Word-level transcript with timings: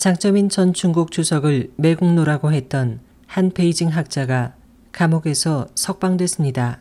장점인 0.00 0.48
전 0.48 0.72
중국 0.72 1.10
주석을 1.10 1.72
매국노라고 1.76 2.52
했던 2.54 3.00
한 3.26 3.50
베이징 3.50 3.90
학자가 3.90 4.54
감옥에서 4.92 5.68
석방됐습니다. 5.74 6.80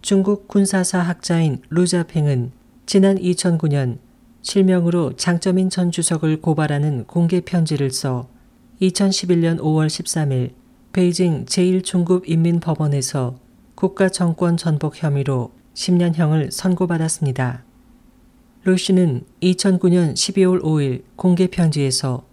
중국 0.00 0.48
군사사 0.48 0.98
학자인 0.98 1.62
루자팽은 1.70 2.50
지난 2.84 3.16
2009년 3.16 3.98
실명으로 4.42 5.12
장점인 5.12 5.70
전 5.70 5.92
주석을 5.92 6.40
고발하는 6.40 7.04
공개 7.04 7.40
편지를 7.42 7.92
써 7.92 8.26
2011년 8.80 9.60
5월 9.60 9.86
13일 9.86 10.54
베이징 10.92 11.44
제1중급인민법원에서 11.44 13.36
국가 13.76 14.08
정권 14.08 14.56
전복 14.56 15.00
혐의로 15.00 15.52
10년형을 15.74 16.50
선고받았습니다. 16.50 17.62
루 18.64 18.76
씨는 18.76 19.26
2009년 19.40 20.14
12월 20.14 20.60
5일 20.60 21.04
공개 21.14 21.46
편지에서 21.46 22.31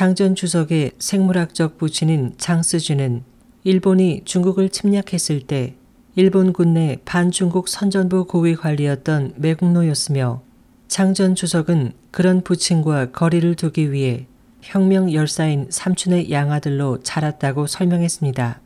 장전 0.00 0.34
주석의 0.34 0.92
생물학적 0.98 1.76
부친인 1.76 2.32
장스주는 2.38 3.22
일본이 3.64 4.22
중국을 4.24 4.70
침략했을 4.70 5.42
때 5.42 5.74
일본군 6.16 6.72
내 6.72 6.96
반중국 7.04 7.68
선전부 7.68 8.24
고위 8.24 8.56
관리였던 8.56 9.34
매국노였으며 9.36 10.40
장전 10.88 11.34
주석은 11.34 11.92
그런 12.12 12.40
부친과 12.40 13.10
거리를 13.10 13.54
두기 13.56 13.92
위해 13.92 14.26
혁명 14.62 15.12
열사인 15.12 15.66
삼촌의 15.68 16.30
양아들로 16.30 17.02
자랐다고 17.02 17.66
설명했습니다. 17.66 18.58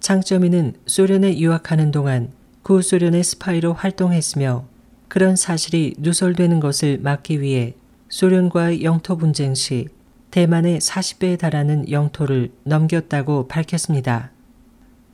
장점이는 0.00 0.76
소련에 0.86 1.38
유학하는 1.38 1.90
동안 1.90 2.32
구소련의 2.62 3.22
스파이로 3.22 3.74
활동했으며 3.74 4.64
그런 5.08 5.36
사실이 5.36 5.96
누설되는 5.98 6.58
것을 6.58 7.00
막기 7.02 7.42
위해 7.42 7.74
소련과의 8.08 8.82
영토 8.82 9.18
분쟁 9.18 9.54
시 9.54 9.88
대만의 10.30 10.80
40배에 10.80 11.38
달하는 11.38 11.90
영토를 11.90 12.52
넘겼다고 12.64 13.48
밝혔습니다. 13.48 14.30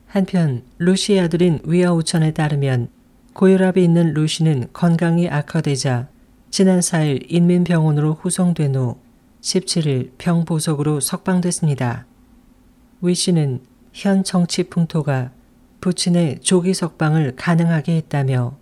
한편 0.07 0.63
루시의 0.79 1.21
아들인 1.21 1.61
위아우천에 1.65 2.33
따르면 2.33 2.89
고혈압이 3.33 3.83
있는 3.83 4.15
루시는 4.15 4.69
건강이 4.73 5.29
악화되자 5.29 6.09
지난 6.51 6.81
4일 6.81 7.27
인민병원으로 7.29 8.15
후송된 8.15 8.77
후 8.77 8.97
17일 9.41 10.13
병보석으로 10.19 11.01
석방됐습니다. 11.01 12.07
위 13.03 13.15
씨는 13.15 13.61
현 13.93 14.25
정치 14.25 14.65
풍토가 14.65 15.31
부친의 15.81 16.41
조기 16.41 16.73
석방을 16.75 17.37
가능하게 17.37 17.97
했다며 17.97 18.57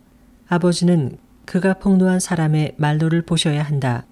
아버지는 0.49 1.19
그가 1.45 1.75
폭로한 1.75 2.19
사람의 2.19 2.75
말로를 2.79 3.23
보셔야 3.23 3.63
한다. 3.63 4.05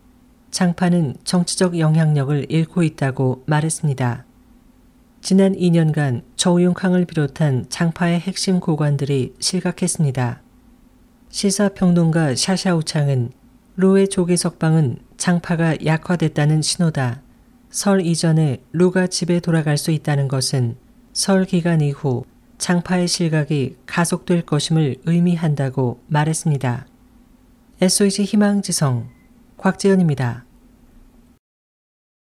장파는 0.51 1.17
정치적 1.25 1.79
영향력을 1.79 2.47
잃고 2.49 2.83
있다고 2.83 3.45
말했습니다. 3.47 4.25
지난 5.23 5.55
2년간 5.55 6.23
저우융캉을 6.37 7.05
비롯한 7.05 7.67
장파의 7.69 8.21
핵심 8.21 8.59
고관들이 8.59 9.35
실각했습니다. 9.39 10.43
시사평론가 11.29 12.35
샤샤우창은 12.35 13.33
루의 13.77 14.09
조기 14.09 14.37
석방은 14.37 14.99
장파가 15.17 15.85
약화됐다는 15.85 16.63
신호다. 16.63 17.23
설 17.71 18.05
이전에 18.05 18.63
루가 18.73 19.07
집에 19.07 19.39
돌아갈 19.39 19.79
수 19.79 19.91
있다는 19.91 20.27
것은 20.27 20.77
설 21.13 21.45
기간 21.45 21.81
이후 21.81 22.25
장파의 22.59 23.07
실각이 23.07 23.77
가속될 23.87 24.43
것임을 24.43 24.97
의미한다고 25.07 26.01
말했습니다. 26.09 26.87
SOH 27.81 28.25
희망지성 28.25 29.20
곽재현입니다. 29.61 30.50